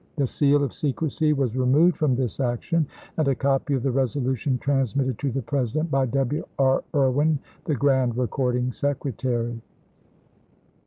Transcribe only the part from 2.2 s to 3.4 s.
action and a